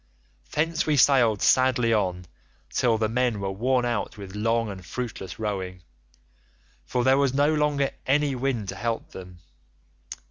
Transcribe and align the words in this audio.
"Thence 0.53 0.87
we 0.87 0.97
sailed 0.97 1.43
sadly 1.43 1.93
on 1.93 2.25
till 2.71 2.97
the 2.97 3.07
men 3.07 3.39
were 3.39 3.51
worn 3.51 3.85
out 3.85 4.17
with 4.17 4.33
long 4.35 4.71
and 4.71 4.83
fruitless 4.83 5.37
rowing, 5.37 5.83
for 6.87 7.03
there 7.03 7.19
was 7.19 7.35
no 7.35 7.53
longer 7.53 7.91
any 8.07 8.33
wind 8.33 8.67
to 8.69 8.75
help 8.75 9.11
them. 9.11 9.37